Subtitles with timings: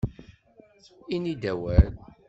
[1.15, 1.89] Ini-d awal!